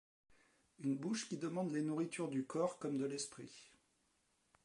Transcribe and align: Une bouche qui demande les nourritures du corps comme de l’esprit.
Une 0.79 0.95
bouche 0.95 1.29
qui 1.29 1.37
demande 1.37 1.71
les 1.73 1.83
nourritures 1.83 2.29
du 2.29 2.43
corps 2.43 2.79
comme 2.79 2.97
de 2.97 3.05
l’esprit. 3.05 3.69